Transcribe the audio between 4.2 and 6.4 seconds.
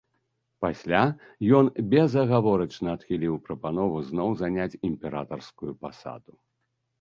заняць імператарскую пасаду.